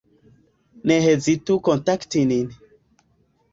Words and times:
Ne 0.91 0.97
hezitu 1.03 1.59
kontakti 1.69 2.25
nin. 2.33 2.51